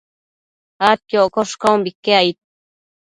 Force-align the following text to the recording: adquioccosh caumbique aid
adquioccosh 0.91 1.55
caumbique 1.61 2.07
aid 2.21 2.37